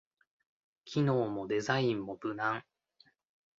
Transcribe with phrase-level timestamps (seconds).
[0.83, 2.63] 機能もデザインも無難